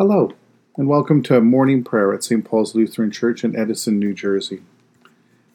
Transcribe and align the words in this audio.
Hello, 0.00 0.32
and 0.78 0.88
welcome 0.88 1.22
to 1.24 1.42
morning 1.42 1.84
prayer 1.84 2.14
at 2.14 2.24
St. 2.24 2.42
Paul's 2.42 2.74
Lutheran 2.74 3.10
Church 3.10 3.44
in 3.44 3.54
Edison, 3.54 3.98
New 3.98 4.14
Jersey. 4.14 4.62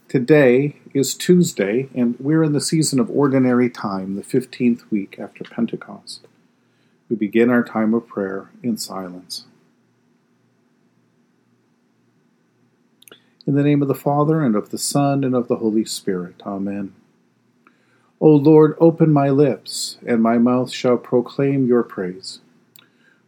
Today 0.08 0.76
is 0.94 1.16
Tuesday, 1.16 1.90
and 1.96 2.16
we're 2.20 2.44
in 2.44 2.54
the 2.54 2.62
season 2.62 3.00
of 3.00 3.10
Ordinary 3.10 3.72
Time, 3.72 4.16
the 4.16 4.22
15th 4.22 4.84
week 4.92 5.18
after 5.18 5.44
Pentecost. 5.44 6.28
We 7.10 7.16
begin 7.16 7.50
our 7.50 7.64
time 7.64 7.96
of 7.96 8.08
prayer 8.08 8.52
in 8.62 8.78
silence. 8.78 9.46
In 13.48 13.56
the 13.56 13.64
name 13.64 13.82
of 13.82 13.88
the 13.88 13.96
Father, 13.96 14.44
and 14.44 14.56
of 14.56 14.70
the 14.70 14.78
Son, 14.78 15.24
and 15.24 15.34
of 15.34 15.48
the 15.48 15.56
Holy 15.56 15.86
Spirit. 15.86 16.36
Amen. 16.46 16.94
O 18.22 18.30
Lord, 18.30 18.78
open 18.80 19.12
my 19.12 19.32
lips, 19.32 19.98
and 20.06 20.22
my 20.22 20.38
mouth 20.38 20.72
shall 20.72 20.98
proclaim 20.98 21.66
your 21.66 21.82
praise. 21.82 22.42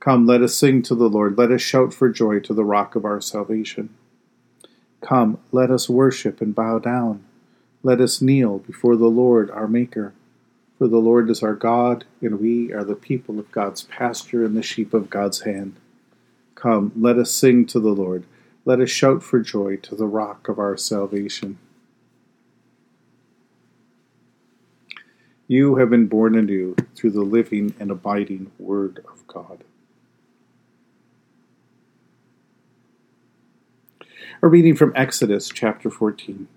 Come, 0.00 0.26
let 0.26 0.40
us 0.40 0.54
sing 0.54 0.80
to 0.84 0.94
the 0.94 1.10
Lord. 1.10 1.36
Let 1.36 1.52
us 1.52 1.60
shout 1.60 1.92
for 1.92 2.08
joy 2.08 2.40
to 2.40 2.54
the 2.54 2.64
rock 2.64 2.96
of 2.96 3.04
our 3.04 3.20
salvation. 3.20 3.90
Come, 5.02 5.38
let 5.52 5.70
us 5.70 5.90
worship 5.90 6.40
and 6.40 6.54
bow 6.54 6.78
down. 6.78 7.22
Let 7.82 8.00
us 8.00 8.22
kneel 8.22 8.58
before 8.58 8.96
the 8.96 9.08
Lord 9.08 9.50
our 9.50 9.68
Maker. 9.68 10.14
For 10.78 10.88
the 10.88 10.98
Lord 10.98 11.28
is 11.28 11.42
our 11.42 11.54
God, 11.54 12.06
and 12.22 12.40
we 12.40 12.72
are 12.72 12.84
the 12.84 12.94
people 12.94 13.38
of 13.38 13.52
God's 13.52 13.82
pasture 13.82 14.42
and 14.42 14.56
the 14.56 14.62
sheep 14.62 14.94
of 14.94 15.10
God's 15.10 15.42
hand. 15.42 15.76
Come, 16.54 16.92
let 16.96 17.18
us 17.18 17.30
sing 17.30 17.66
to 17.66 17.78
the 17.78 17.90
Lord. 17.90 18.24
Let 18.64 18.80
us 18.80 18.88
shout 18.88 19.22
for 19.22 19.40
joy 19.40 19.76
to 19.76 19.94
the 19.94 20.06
rock 20.06 20.48
of 20.48 20.58
our 20.58 20.78
salvation. 20.78 21.58
You 25.46 25.76
have 25.76 25.90
been 25.90 26.06
born 26.06 26.34
anew 26.34 26.76
through 26.94 27.10
the 27.10 27.22
living 27.22 27.74
and 27.78 27.90
abiding 27.90 28.50
Word 28.58 29.04
of 29.12 29.26
God. 29.26 29.64
A 34.42 34.48
reading 34.48 34.74
from 34.74 34.94
Exodus 34.96 35.50
chapter 35.50 35.90
14. 35.90 36.48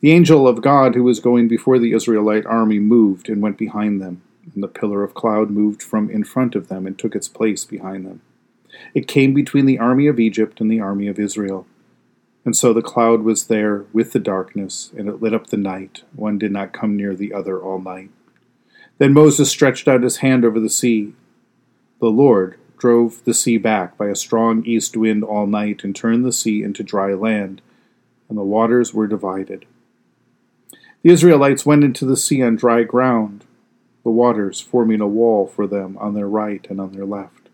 The 0.00 0.12
angel 0.12 0.46
of 0.46 0.60
God 0.60 0.94
who 0.94 1.02
was 1.02 1.18
going 1.18 1.48
before 1.48 1.78
the 1.78 1.94
Israelite 1.94 2.44
army 2.44 2.78
moved 2.78 3.30
and 3.30 3.40
went 3.40 3.56
behind 3.56 4.02
them, 4.02 4.20
and 4.52 4.62
the 4.62 4.68
pillar 4.68 5.02
of 5.02 5.14
cloud 5.14 5.48
moved 5.48 5.82
from 5.82 6.10
in 6.10 6.22
front 6.22 6.54
of 6.54 6.68
them 6.68 6.86
and 6.86 6.98
took 6.98 7.16
its 7.16 7.28
place 7.28 7.64
behind 7.64 8.04
them. 8.04 8.20
It 8.92 9.08
came 9.08 9.32
between 9.32 9.64
the 9.64 9.78
army 9.78 10.06
of 10.06 10.20
Egypt 10.20 10.60
and 10.60 10.70
the 10.70 10.80
army 10.80 11.08
of 11.08 11.18
Israel. 11.18 11.66
And 12.44 12.54
so 12.54 12.74
the 12.74 12.82
cloud 12.82 13.22
was 13.22 13.46
there 13.46 13.86
with 13.94 14.12
the 14.12 14.18
darkness, 14.18 14.92
and 14.98 15.08
it 15.08 15.22
lit 15.22 15.32
up 15.32 15.46
the 15.46 15.56
night. 15.56 16.02
One 16.14 16.36
did 16.36 16.52
not 16.52 16.74
come 16.74 16.94
near 16.94 17.14
the 17.14 17.32
other 17.32 17.58
all 17.58 17.80
night. 17.80 18.10
Then 18.98 19.14
Moses 19.14 19.48
stretched 19.48 19.88
out 19.88 20.02
his 20.02 20.18
hand 20.18 20.44
over 20.44 20.60
the 20.60 20.68
sea. 20.68 21.14
The 22.00 22.08
Lord 22.08 22.58
drove 22.78 23.24
the 23.24 23.34
sea 23.34 23.58
back 23.58 23.96
by 23.96 24.08
a 24.08 24.16
strong 24.16 24.64
east 24.64 24.96
wind 24.96 25.24
all 25.24 25.46
night 25.46 25.84
and 25.84 25.94
turned 25.94 26.24
the 26.24 26.32
sea 26.32 26.62
into 26.62 26.82
dry 26.82 27.14
land, 27.14 27.60
and 28.28 28.38
the 28.38 28.42
waters 28.42 28.92
were 28.92 29.06
divided. 29.06 29.66
The 31.02 31.10
Israelites 31.10 31.66
went 31.66 31.84
into 31.84 32.06
the 32.06 32.16
sea 32.16 32.42
on 32.42 32.56
dry 32.56 32.82
ground, 32.82 33.44
the 34.04 34.10
waters 34.10 34.60
forming 34.60 35.00
a 35.00 35.06
wall 35.06 35.46
for 35.46 35.66
them 35.66 35.96
on 35.98 36.14
their 36.14 36.28
right 36.28 36.66
and 36.68 36.80
on 36.80 36.92
their 36.92 37.04
left. 37.04 37.48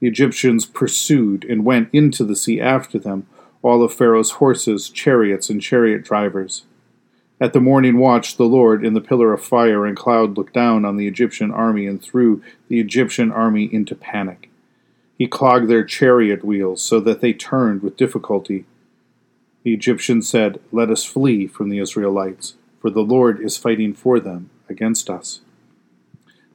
The 0.00 0.08
Egyptians 0.08 0.66
pursued 0.66 1.44
and 1.44 1.64
went 1.64 1.90
into 1.92 2.24
the 2.24 2.36
sea 2.36 2.60
after 2.60 2.98
them, 2.98 3.26
all 3.62 3.82
of 3.82 3.92
Pharaoh's 3.92 4.32
horses, 4.32 4.88
chariots, 4.88 5.50
and 5.50 5.60
chariot 5.60 6.02
drivers. 6.02 6.64
At 7.42 7.54
the 7.54 7.60
morning 7.60 7.96
watch, 7.96 8.36
the 8.36 8.44
Lord, 8.44 8.84
in 8.84 8.92
the 8.92 9.00
pillar 9.00 9.32
of 9.32 9.42
fire 9.42 9.86
and 9.86 9.96
cloud, 9.96 10.36
looked 10.36 10.52
down 10.52 10.84
on 10.84 10.98
the 10.98 11.08
Egyptian 11.08 11.50
army 11.50 11.86
and 11.86 12.00
threw 12.00 12.42
the 12.68 12.80
Egyptian 12.80 13.32
army 13.32 13.64
into 13.72 13.94
panic. 13.94 14.50
He 15.16 15.26
clogged 15.26 15.68
their 15.68 15.84
chariot 15.84 16.44
wheels 16.44 16.82
so 16.82 17.00
that 17.00 17.22
they 17.22 17.32
turned 17.32 17.82
with 17.82 17.96
difficulty. 17.96 18.66
The 19.62 19.72
Egyptians 19.72 20.28
said, 20.28 20.60
Let 20.70 20.90
us 20.90 21.04
flee 21.04 21.46
from 21.46 21.70
the 21.70 21.78
Israelites, 21.78 22.56
for 22.78 22.90
the 22.90 23.00
Lord 23.00 23.40
is 23.40 23.56
fighting 23.56 23.94
for 23.94 24.20
them 24.20 24.50
against 24.68 25.08
us. 25.08 25.40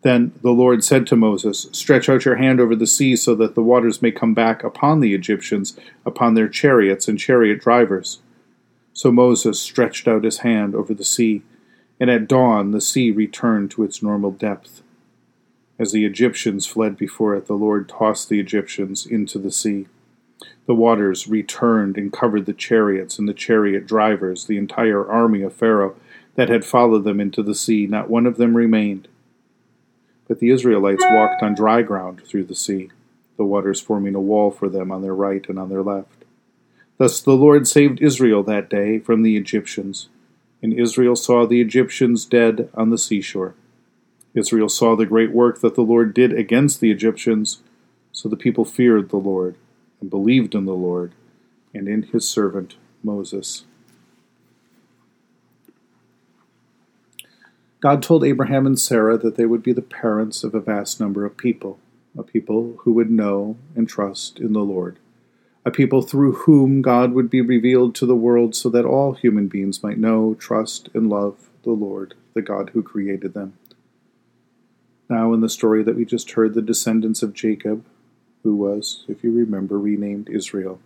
Then 0.04 0.34
the 0.44 0.52
Lord 0.52 0.84
said 0.84 1.08
to 1.08 1.16
Moses, 1.16 1.68
Stretch 1.72 2.10
out 2.10 2.26
your 2.26 2.36
hand 2.36 2.60
over 2.60 2.76
the 2.76 2.86
sea 2.86 3.16
so 3.16 3.34
that 3.36 3.56
the 3.56 3.64
waters 3.64 4.04
may 4.04 4.12
come 4.12 4.36
back 4.36 4.64
upon 4.64 5.00
the 5.00 5.16
Egyptians, 5.16 5.76
upon 6.06 6.36
their 6.36 6.48
chariots 6.48 7.08
and 7.08 7.18
chariot 7.18 7.60
drivers. 7.60 8.20
So 8.96 9.12
Moses 9.12 9.60
stretched 9.60 10.08
out 10.08 10.24
his 10.24 10.38
hand 10.38 10.74
over 10.74 10.94
the 10.94 11.04
sea, 11.04 11.42
and 12.00 12.10
at 12.10 12.30
dawn 12.30 12.72
the 12.72 12.80
sea 12.80 13.12
returned 13.12 13.70
to 13.72 13.84
its 13.84 14.02
normal 14.02 14.32
depth. 14.32 14.82
As 15.78 15.92
the 15.92 16.06
Egyptians 16.06 16.66
fled 16.66 16.96
before 16.96 17.36
it, 17.36 17.48
the 17.48 17.56
Lord 17.56 17.90
tossed 17.90 18.30
the 18.30 18.40
Egyptians 18.40 19.06
into 19.06 19.38
the 19.38 19.52
sea. 19.52 19.88
The 20.66 20.74
waters 20.74 21.28
returned 21.28 21.98
and 21.98 22.14
covered 22.14 22.46
the 22.46 22.54
chariots 22.54 23.20
and 23.20 23.28
the 23.28 23.34
chariot 23.34 23.86
drivers, 23.86 24.46
the 24.46 24.58
entire 24.58 25.06
army 25.06 25.42
of 25.42 25.54
Pharaoh 25.54 25.98
that 26.36 26.48
had 26.48 26.64
followed 26.64 27.04
them 27.04 27.20
into 27.20 27.44
the 27.44 27.54
sea. 27.54 27.88
Not 27.88 28.10
one 28.10 28.26
of 28.26 28.38
them 28.38 28.56
remained. 28.56 29.10
But 30.30 30.40
the 30.40 30.52
Israelites 30.52 31.04
walked 31.06 31.44
on 31.44 31.54
dry 31.54 31.82
ground 31.82 32.22
through 32.26 32.46
the 32.46 32.56
sea, 32.56 32.92
the 33.36 33.44
waters 33.44 33.82
forming 33.82 34.16
a 34.16 34.22
wall 34.22 34.52
for 34.52 34.70
them 34.70 34.90
on 34.90 35.02
their 35.02 35.14
right 35.14 35.46
and 35.50 35.60
on 35.60 35.68
their 35.68 35.84
left. 35.84 36.15
Thus 36.98 37.22
the 37.22 37.34
Lord 37.36 37.68
saved 37.68 38.02
Israel 38.02 38.42
that 38.44 38.70
day 38.70 39.00
from 39.00 39.22
the 39.22 39.36
Egyptians, 39.36 40.08
and 40.62 40.74
Israel 40.74 41.16
saw 41.16 41.46
the 41.46 41.60
Egyptians 41.60 42.26
dead 42.26 42.70
on 42.74 42.90
the 42.90 42.98
seashore. 42.98 43.54
Israel 44.34 44.70
saw 44.70 44.96
the 44.96 45.06
great 45.06 45.32
work 45.32 45.60
that 45.60 45.76
the 45.76 45.82
Lord 45.82 46.14
did 46.14 46.32
against 46.32 46.80
the 46.80 46.92
Egyptians, 46.92 47.62
so 48.12 48.30
the 48.30 48.38
people 48.38 48.64
feared 48.64 49.10
the 49.10 49.18
Lord 49.18 49.56
and 50.00 50.10
believed 50.10 50.56
in 50.56 50.66
the 50.66 50.74
Lord 50.74 51.12
and 51.74 51.90
in 51.90 52.04
his 52.04 52.28
servant 52.28 52.76
Moses. 53.04 53.66
God 57.82 58.02
told 58.02 58.24
Abraham 58.24 58.66
and 58.66 58.80
Sarah 58.80 59.18
that 59.18 59.36
they 59.36 59.46
would 59.46 59.62
be 59.62 59.74
the 59.74 59.82
parents 59.82 60.44
of 60.44 60.56
a 60.56 60.62
vast 60.62 61.00
number 61.00 61.26
of 61.26 61.36
people, 61.36 61.78
a 62.18 62.24
people 62.24 62.78
who 62.80 62.94
would 62.94 63.12
know 63.12 63.58
and 63.76 63.88
trust 63.88 64.40
in 64.40 64.54
the 64.54 64.62
Lord 64.62 64.98
a 65.66 65.72
people 65.72 66.04
through 66.04 66.34
whom 66.34 66.84
God 66.84 67.14
would 67.14 67.30
be 67.30 67.42
revealed 67.42 67.96
to 67.96 68.06
the 68.06 68.16
world 68.16 68.56
so 68.56 68.70
that 68.70 68.86
all 68.86 69.14
human 69.14 69.48
beings 69.48 69.82
might 69.82 69.98
know, 69.98 70.36
trust, 70.36 70.90
and 70.94 71.10
love 71.10 71.50
the 71.64 71.72
Lord, 71.72 72.14
the 72.36 72.44
God 72.44 72.70
who 72.74 72.84
created 72.84 73.34
them. 73.34 73.58
Now, 75.10 75.34
in 75.34 75.42
the 75.42 75.50
story 75.50 75.84
that 75.84 75.96
we 75.96 76.06
just 76.06 76.32
heard, 76.32 76.54
the 76.54 76.62
descendants 76.62 77.24
of 77.24 77.34
Jacob, 77.34 77.84
who 78.44 78.56
was, 78.56 79.06
if 79.08 79.24
you 79.24 79.32
remember, 79.32 79.80
renamed 79.80 80.30
Israel, 80.30 80.80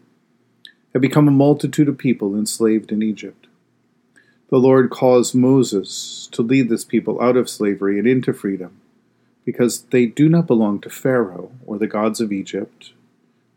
had 0.94 1.02
become 1.02 1.28
a 1.28 1.32
multitude 1.32 1.90
of 1.90 1.98
people 1.98 2.36
enslaved 2.36 2.92
in 2.92 3.04
Egypt. 3.04 3.48
The 4.50 4.58
Lord 4.58 4.90
caused 4.90 5.36
Moses 5.36 6.28
to 6.32 6.42
lead 6.42 6.70
this 6.70 6.86
people 6.86 7.22
out 7.22 7.38
of 7.38 7.50
slavery 7.50 8.00
and 8.00 8.08
into 8.08 8.34
freedom, 8.34 8.80
because 9.46 9.84
they 9.84 10.06
do 10.06 10.30
not 10.30 10.48
belong 10.48 10.80
to 10.82 10.90
Pharaoh 10.90 11.52
or 11.66 11.78
the 11.78 11.88
gods 11.88 12.22
of 12.22 12.32
Egypt 12.32 12.94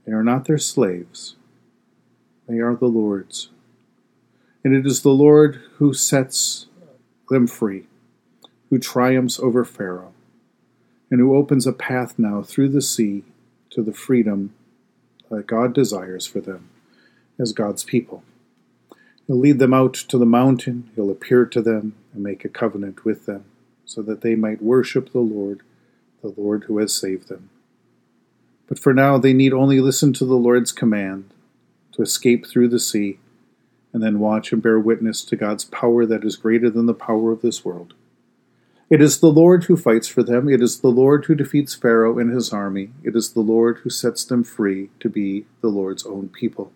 they 0.07 0.13
are 0.13 0.25
not 0.25 0.47
their 0.47 0.59
slaves, 0.59 1.37
they 2.49 2.59
are 2.59 2.75
the 2.75 2.87
Lord's. 2.87 3.49
And 4.65 4.75
it 4.75 4.87
is 4.87 5.03
the 5.03 5.11
Lord 5.11 5.61
who 5.77 5.93
sets 5.93 6.67
them 7.29 7.47
free, 7.47 7.87
who 8.71 8.79
triumphs 8.79 9.41
over 9.41 9.65
Pharaoh, 9.65 10.13
and 11.11 11.19
who 11.19 11.37
opens 11.37 11.67
a 11.67 11.73
path 11.73 12.19
now 12.19 12.43
through 12.43 12.69
the 12.69 12.83
sea 12.83 13.25
to 13.71 13.83
the 13.83 13.93
freedom 13.93 14.55
that 15.31 15.47
God 15.47 15.73
desires 15.73 16.27
for 16.27 16.41
them, 16.41 16.69
as 17.39 17.53
God's 17.53 17.85
people. 17.85 18.23
He'll 19.27 19.39
lead 19.39 19.59
them 19.59 19.73
out 19.73 19.95
to 19.95 20.19
the 20.19 20.27
mountain, 20.27 20.91
he'll 20.95 21.11
appear 21.11 21.47
to 21.47 21.63
them 21.63 21.95
and 22.13 22.23
make 22.23 22.45
a 22.45 22.49
covenant 22.49 23.05
with 23.05 23.27
them, 23.27 23.45
so 23.85 24.03
that 24.03 24.21
they 24.21 24.35
might 24.35 24.63
worship 24.63 25.13
the 25.13 25.21
Lord, 25.21 25.63
the 26.23 26.35
Lord 26.37 26.65
who 26.65 26.79
has 26.79 26.93
saved 26.93 27.29
them. 27.29 27.51
But 28.73 28.79
for 28.79 28.95
now, 28.95 29.19
they 29.19 29.35
need 29.35 29.53
only 29.53 29.81
listen 29.81 30.15
to 30.15 30.25
the 30.25 30.33
Lord's 30.33 30.73
command 30.73 31.29
to 31.93 32.01
escape 32.01 32.47
through 32.47 32.69
the 32.69 32.81
sea, 32.81 33.19
and 33.93 34.03
then 34.03 34.19
watch 34.19 34.51
and 34.51 34.63
bear 34.63 34.81
witness 34.81 35.23
to 35.25 35.37
God's 35.37 35.67
power 35.67 36.07
that 36.07 36.25
is 36.25 36.37
greater 36.37 36.71
than 36.71 36.87
the 36.87 36.95
power 36.95 37.33
of 37.33 37.43
this 37.43 37.67
world. 37.67 37.93
It 38.89 39.03
is 39.03 39.21
the 39.21 39.31
Lord 39.31 39.65
who 39.65 39.77
fights 39.77 40.09
for 40.09 40.23
them. 40.23 40.49
It 40.49 40.63
is 40.63 40.81
the 40.81 40.89
Lord 40.89 41.27
who 41.27 41.35
defeats 41.35 41.75
Pharaoh 41.75 42.19
and 42.19 42.33
his 42.33 42.51
army. 42.51 42.93
It 43.05 43.15
is 43.15 43.35
the 43.35 43.41
Lord 43.41 43.81
who 43.83 43.91
sets 43.91 44.25
them 44.25 44.43
free 44.43 44.89
to 45.01 45.11
be 45.11 45.45
the 45.61 45.69
Lord's 45.69 46.07
own 46.07 46.31
people. 46.31 46.73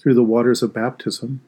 Through 0.00 0.14
the 0.14 0.24
waters 0.24 0.64
of 0.64 0.74
baptism, 0.74 1.40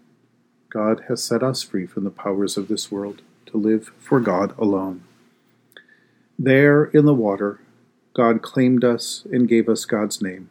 God 0.70 1.06
has 1.08 1.20
set 1.20 1.42
us 1.42 1.64
free 1.64 1.86
from 1.88 2.04
the 2.04 2.10
powers 2.10 2.56
of 2.56 2.68
this 2.68 2.92
world 2.92 3.22
to 3.46 3.56
live 3.56 3.90
for 3.98 4.20
God 4.20 4.56
alone. 4.56 5.02
There 6.38 6.84
in 6.84 7.06
the 7.06 7.14
water, 7.14 7.58
God 8.14 8.42
claimed 8.42 8.84
us 8.84 9.26
and 9.32 9.48
gave 9.48 9.68
us 9.68 9.84
God's 9.84 10.22
name, 10.22 10.48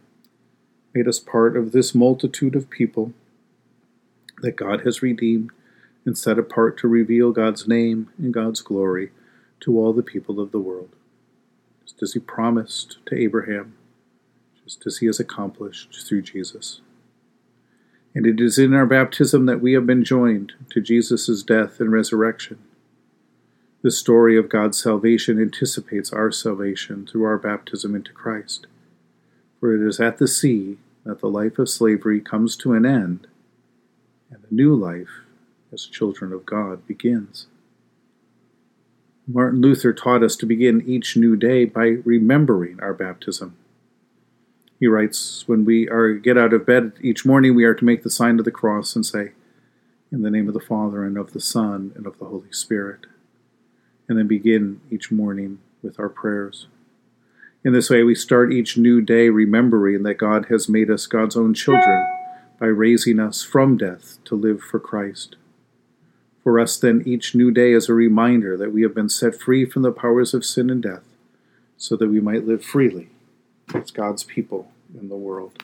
made 0.93 1.07
us 1.07 1.19
part 1.19 1.55
of 1.55 1.71
this 1.71 1.95
multitude 1.95 2.55
of 2.55 2.69
people 2.69 3.13
that 4.41 4.57
God 4.57 4.81
has 4.81 5.01
redeemed 5.01 5.49
and 6.05 6.17
set 6.17 6.37
apart 6.37 6.77
to 6.79 6.89
reveal 6.89 7.31
God's 7.31 7.65
name 7.65 8.09
and 8.17 8.33
God's 8.33 8.59
glory 8.59 9.11
to 9.61 9.79
all 9.79 9.93
the 9.93 10.03
people 10.03 10.41
of 10.41 10.51
the 10.51 10.59
world, 10.59 10.89
just 11.85 12.03
as 12.03 12.11
He 12.11 12.19
promised 12.19 12.97
to 13.05 13.17
Abraham, 13.17 13.77
just 14.65 14.85
as 14.85 14.97
He 14.97 15.05
has 15.05 15.21
accomplished 15.21 16.05
through 16.05 16.23
Jesus. 16.23 16.81
And 18.13 18.27
it 18.27 18.41
is 18.41 18.59
in 18.59 18.73
our 18.73 18.85
baptism 18.85 19.45
that 19.45 19.61
we 19.61 19.71
have 19.71 19.87
been 19.87 20.03
joined 20.03 20.51
to 20.71 20.81
Jesus' 20.81 21.41
death 21.43 21.79
and 21.79 21.93
resurrection 21.93 22.59
the 23.83 23.91
story 23.91 24.37
of 24.37 24.47
God's 24.47 24.81
salvation 24.81 25.41
anticipates 25.41 26.13
our 26.13 26.31
salvation 26.31 27.05
through 27.05 27.25
our 27.25 27.37
baptism 27.37 27.93
into 27.93 28.13
Christ. 28.13 28.65
For 29.59 29.75
it 29.75 29.85
is 29.85 29.99
at 29.99 30.19
the 30.19 30.27
sea 30.27 30.77
that 31.03 31.19
the 31.19 31.27
life 31.27 31.59
of 31.59 31.67
slavery 31.67 32.21
comes 32.21 32.55
to 32.57 32.71
an 32.73 32.85
end, 32.85 33.27
and 34.31 34.41
the 34.41 34.55
new 34.55 34.73
life 34.73 35.09
as 35.73 35.85
children 35.85 36.31
of 36.31 36.45
God 36.45 36.87
begins. 36.87 37.47
Martin 39.27 39.59
Luther 39.59 39.91
taught 39.91 40.23
us 40.23 40.37
to 40.37 40.45
begin 40.45 40.81
each 40.85 41.17
new 41.17 41.35
day 41.35 41.65
by 41.65 41.97
remembering 42.05 42.79
our 42.79 42.93
baptism. 42.93 43.57
He 44.79 44.87
writes, 44.87 45.43
When 45.45 45.65
we 45.65 45.89
are 45.89 46.13
get 46.13 46.37
out 46.37 46.53
of 46.53 46.65
bed 46.65 46.93
each 47.01 47.25
morning, 47.25 47.53
we 47.53 47.65
are 47.65 47.75
to 47.75 47.85
make 47.85 48.03
the 48.03 48.09
sign 48.09 48.39
of 48.39 48.45
the 48.45 48.51
cross 48.51 48.95
and 48.95 49.05
say, 49.05 49.31
In 50.09 50.21
the 50.21 50.31
name 50.31 50.47
of 50.47 50.53
the 50.53 50.61
Father, 50.61 51.03
and 51.03 51.17
of 51.17 51.33
the 51.33 51.41
Son, 51.41 51.91
and 51.95 52.05
of 52.05 52.17
the 52.19 52.25
Holy 52.25 52.51
Spirit 52.51 53.07
and 54.07 54.17
then 54.17 54.27
begin 54.27 54.81
each 54.91 55.11
morning 55.11 55.59
with 55.81 55.99
our 55.99 56.09
prayers. 56.09 56.67
In 57.63 57.71
this 57.71 57.89
way, 57.89 58.03
we 58.03 58.15
start 58.15 58.51
each 58.51 58.77
new 58.77 59.01
day 59.01 59.29
remembering 59.29 60.03
that 60.03 60.15
God 60.15 60.47
has 60.49 60.67
made 60.67 60.89
us 60.89 61.05
God's 61.05 61.37
own 61.37 61.53
children 61.53 62.05
by 62.59 62.67
raising 62.67 63.19
us 63.19 63.41
from 63.41 63.77
death 63.77 64.17
to 64.25 64.35
live 64.35 64.61
for 64.61 64.79
Christ. 64.79 65.37
For 66.43 66.59
us, 66.59 66.77
then, 66.77 67.03
each 67.05 67.33
new 67.33 67.51
day 67.51 67.71
is 67.71 67.87
a 67.87 67.93
reminder 67.93 68.57
that 68.57 68.73
we 68.73 68.81
have 68.81 68.93
been 68.93 69.07
set 69.07 69.39
free 69.39 69.63
from 69.63 69.81
the 69.81 69.93
powers 69.93 70.33
of 70.33 70.43
sin 70.43 70.69
and 70.69 70.83
death 70.83 71.05
so 71.77 71.95
that 71.95 72.09
we 72.09 72.19
might 72.19 72.45
live 72.45 72.63
freely 72.63 73.09
as 73.73 73.91
God's 73.91 74.23
people 74.23 74.71
in 74.99 75.07
the 75.07 75.15
world. 75.15 75.63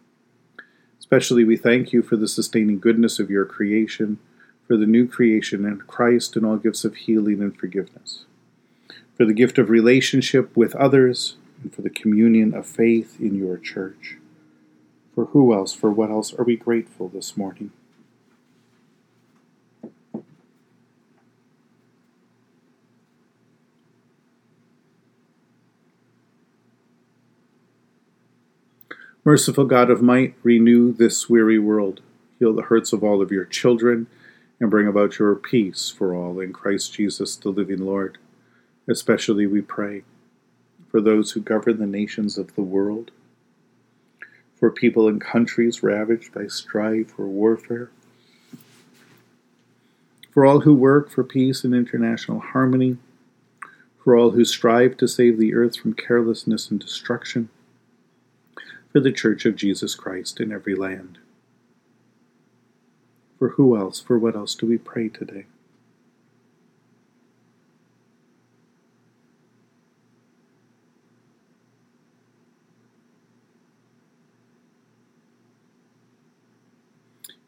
Especially, 1.01 1.43
we 1.43 1.57
thank 1.57 1.91
you 1.91 2.03
for 2.03 2.15
the 2.15 2.27
sustaining 2.27 2.79
goodness 2.79 3.17
of 3.17 3.31
your 3.31 3.43
creation, 3.43 4.19
for 4.67 4.77
the 4.77 4.85
new 4.85 5.07
creation 5.07 5.65
in 5.65 5.79
Christ 5.79 6.35
and 6.35 6.45
all 6.45 6.57
gifts 6.57 6.85
of 6.85 6.95
healing 6.95 7.41
and 7.41 7.57
forgiveness, 7.57 8.25
for 9.17 9.25
the 9.25 9.33
gift 9.33 9.57
of 9.57 9.71
relationship 9.71 10.55
with 10.55 10.75
others, 10.75 11.37
and 11.63 11.73
for 11.73 11.81
the 11.81 11.89
communion 11.89 12.53
of 12.53 12.67
faith 12.67 13.19
in 13.19 13.33
your 13.33 13.57
church. 13.57 14.17
For 15.15 15.25
who 15.25 15.55
else, 15.55 15.73
for 15.73 15.89
what 15.89 16.11
else 16.11 16.35
are 16.35 16.43
we 16.43 16.55
grateful 16.55 17.09
this 17.09 17.35
morning? 17.35 17.71
Merciful 29.23 29.65
God 29.65 29.91
of 29.91 30.01
might, 30.01 30.33
renew 30.41 30.91
this 30.91 31.29
weary 31.29 31.59
world. 31.59 32.01
Heal 32.39 32.55
the 32.55 32.63
hurts 32.63 32.91
of 32.91 33.03
all 33.03 33.21
of 33.21 33.31
your 33.31 33.45
children, 33.45 34.07
and 34.59 34.71
bring 34.71 34.87
about 34.87 35.19
your 35.19 35.35
peace 35.35 35.93
for 35.95 36.15
all 36.15 36.39
in 36.39 36.51
Christ 36.51 36.93
Jesus, 36.93 37.35
the 37.35 37.49
living 37.49 37.85
Lord. 37.85 38.17
Especially 38.87 39.45
we 39.45 39.61
pray 39.61 40.01
for 40.89 40.99
those 40.99 41.31
who 41.31 41.39
govern 41.39 41.77
the 41.77 41.85
nations 41.85 42.39
of 42.39 42.55
the 42.55 42.63
world, 42.63 43.11
for 44.55 44.71
people 44.71 45.07
in 45.07 45.19
countries 45.19 45.83
ravaged 45.83 46.33
by 46.33 46.47
strife 46.47 47.13
or 47.19 47.27
warfare, 47.27 47.91
for 50.31 50.47
all 50.47 50.61
who 50.61 50.73
work 50.73 51.11
for 51.11 51.23
peace 51.23 51.63
and 51.63 51.75
international 51.75 52.39
harmony, 52.39 52.97
for 54.03 54.17
all 54.17 54.31
who 54.31 54.43
strive 54.43 54.97
to 54.97 55.07
save 55.07 55.37
the 55.37 55.53
earth 55.53 55.75
from 55.75 55.93
carelessness 55.93 56.71
and 56.71 56.79
destruction 56.79 57.49
for 58.91 58.99
the 58.99 59.11
Church 59.11 59.45
of 59.45 59.55
Jesus 59.55 59.95
Christ 59.95 60.39
in 60.39 60.51
every 60.51 60.75
land. 60.75 61.17
For 63.39 63.49
who 63.49 63.77
else, 63.77 63.99
for 63.99 64.19
what 64.19 64.35
else 64.35 64.53
do 64.53 64.65
we 64.65 64.77
pray 64.77 65.09
today? 65.09 65.45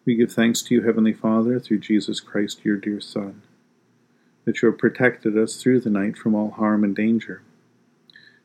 We 0.05 0.15
give 0.15 0.33
thanks 0.33 0.61
to 0.63 0.75
you, 0.75 0.81
Heavenly 0.81 1.13
Father, 1.13 1.59
through 1.59 1.79
Jesus 1.79 2.19
Christ, 2.19 2.65
your 2.65 2.75
dear 2.75 2.99
Son, 2.99 3.41
that 4.43 4.61
you 4.61 4.69
have 4.69 4.77
protected 4.77 5.37
us 5.37 5.55
through 5.55 5.79
the 5.81 5.89
night 5.89 6.17
from 6.17 6.35
all 6.35 6.51
harm 6.51 6.83
and 6.83 6.95
danger 6.95 7.41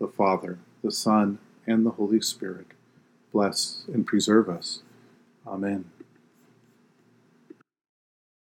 the 0.00 0.08
Father, 0.08 0.58
the 0.82 0.90
Son, 0.90 1.38
and 1.66 1.86
the 1.86 1.90
Holy 1.90 2.20
Spirit, 2.20 2.66
bless 3.32 3.84
and 3.92 4.06
preserve 4.06 4.48
us. 4.48 4.80
Amen. 5.46 5.84